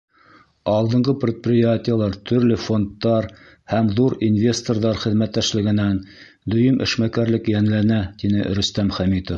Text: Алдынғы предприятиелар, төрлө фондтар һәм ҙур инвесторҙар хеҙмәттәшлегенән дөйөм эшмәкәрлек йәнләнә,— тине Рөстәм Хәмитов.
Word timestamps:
Алдынғы 0.75 1.13
предприятиелар, 1.23 2.15
төрлө 2.31 2.57
фондтар 2.63 3.29
һәм 3.75 3.93
ҙур 4.01 4.17
инвесторҙар 4.29 4.99
хеҙмәттәшлегенән 5.05 6.03
дөйөм 6.55 6.83
эшмәкәрлек 6.87 7.55
йәнләнә,— 7.57 8.03
тине 8.25 8.53
Рөстәм 8.59 8.95
Хәмитов. 8.99 9.29